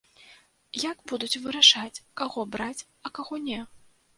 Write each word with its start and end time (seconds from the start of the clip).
Як 0.91 0.97
будуць 1.11 1.41
вырашаць, 1.43 2.01
каго 2.23 2.47
браць, 2.57 2.85
а 3.07 3.13
каго 3.21 3.43
не? 3.51 3.63